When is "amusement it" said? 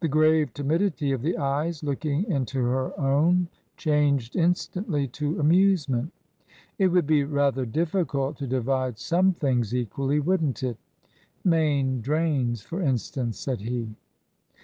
5.38-6.88